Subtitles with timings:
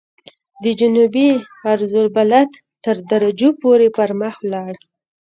[0.63, 1.29] د جنوبي
[1.69, 2.51] عرض البلد
[2.83, 4.73] تر درجو پورې پرمخ ولاړ.